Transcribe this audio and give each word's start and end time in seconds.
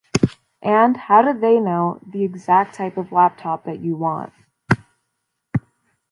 And, 0.63 0.97
how 0.97 1.21
did 1.21 1.41
they 1.41 1.59
know 1.59 1.99
the 2.03 2.23
exact 2.23 2.73
type 2.73 2.97
of 2.97 3.11
laptop 3.11 3.65
that 3.65 3.81
you 3.81 3.95
want? 3.95 4.33